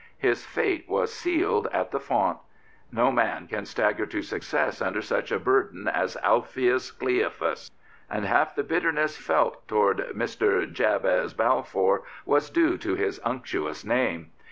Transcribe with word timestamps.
His 0.17 0.43
fate 0.43 0.89
was 0.89 1.13
sealed 1.13 1.67
at 1.71 1.91
the 1.91 1.99
font. 1.99 2.39
No 2.91 3.11
man 3.11 3.45
can 3.45 3.65
stagger 3.67 4.07
to 4.07 4.23
success 4.23 4.81
under 4.81 4.99
such 4.99 5.31
a 5.31 5.37
burden 5.37 5.87
as 5.87 6.17
Alpheus 6.23 6.89
Cleophas. 6.89 7.69
And 8.09 8.25
half 8.25 8.55
the 8.55 8.63
bitterness 8.63 9.15
felt 9.17 9.67
towards 9.67 10.01
Mr. 10.13 10.65
Jabez 10.73 11.35
Bdfour 11.35 11.99
was 12.25 12.49
due 12.49 12.79
to 12.79 12.95
his 12.95 13.21
unctuous 13.23 13.85
name. 13.85 14.31